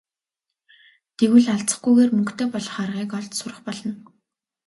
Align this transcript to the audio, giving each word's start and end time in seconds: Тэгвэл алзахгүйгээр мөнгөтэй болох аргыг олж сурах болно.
Тэгвэл 1.17 1.47
алзахгүйгээр 1.55 2.11
мөнгөтэй 2.13 2.47
болох 2.53 2.75
аргыг 2.83 3.11
олж 3.19 3.31
сурах 3.37 3.59
болно. 3.65 3.93